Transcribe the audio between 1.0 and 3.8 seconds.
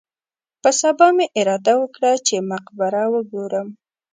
مې اراده وکړه چې مقبره وګورم.